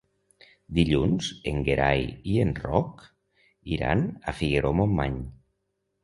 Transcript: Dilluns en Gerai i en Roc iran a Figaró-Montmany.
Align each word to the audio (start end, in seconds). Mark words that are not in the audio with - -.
Dilluns 0.75 1.27
en 1.49 1.59
Gerai 1.67 2.07
i 2.35 2.37
en 2.43 2.53
Roc 2.59 3.03
iran 3.75 4.01
a 4.33 4.35
Figaró-Montmany. 4.39 5.21